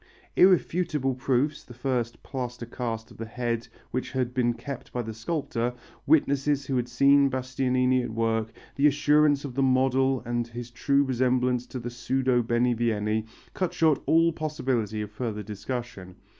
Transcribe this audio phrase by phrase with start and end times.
[0.35, 5.13] Irrefutable proofs the first plaster cast of the head which had been kept by the
[5.13, 5.75] sculptor,
[6.07, 11.03] witnesses who had seen Bastianini at work, the assurance of the model and his true
[11.03, 16.15] resemblance to the pseudo Benivieni cut short all possibility of further discussion.